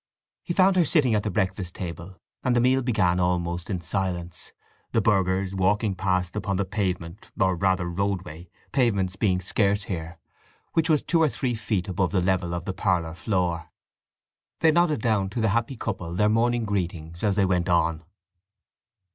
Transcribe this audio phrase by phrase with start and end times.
[0.41, 4.51] He found her sitting at the breakfast table, and the meal began almost in silence,
[4.93, 11.21] the burghers walking past upon the pavement—or rather roadway, pavements being scarce here—which was two
[11.21, 13.69] or three feet above the level of the parlour floor.
[14.61, 18.03] They nodded down to the happy couple their morning greetings, as they went on.